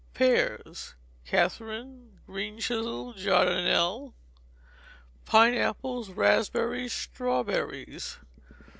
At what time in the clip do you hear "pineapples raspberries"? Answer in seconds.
5.25-6.91